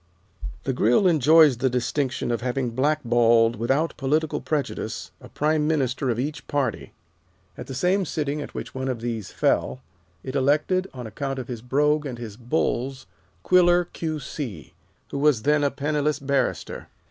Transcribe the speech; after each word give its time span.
The 0.63 0.73
Grill 0.73 1.05
enjoys 1.05 1.57
the 1.57 1.69
distinction 1.69 2.31
of 2.31 2.41
having 2.41 2.71
blackballed, 2.71 3.55
without 3.55 3.95
political 3.97 4.41
prejudice, 4.41 5.11
a 5.21 5.29
Prime 5.29 5.67
Minister 5.67 6.09
of 6.09 6.17
each 6.19 6.47
party. 6.47 6.93
At 7.55 7.67
the 7.67 7.75
same 7.75 8.05
sitting 8.05 8.41
at 8.41 8.55
which 8.55 8.73
one 8.73 8.87
of 8.87 9.01
these 9.01 9.31
fell, 9.31 9.79
it 10.23 10.33
elected, 10.33 10.89
on 10.91 11.05
account 11.05 11.37
of 11.37 11.47
his 11.47 11.61
brogue 11.61 12.07
and 12.07 12.17
his 12.17 12.35
bulls, 12.35 13.05
Quiller, 13.43 13.85
Q. 13.93 14.19
C., 14.19 14.73
who 15.11 15.19
was 15.19 15.43
then 15.43 15.63
a 15.63 15.69
penniless 15.69 16.17
barrister. 16.17 16.87